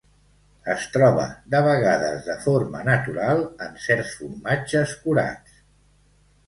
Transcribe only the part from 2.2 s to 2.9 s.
de forma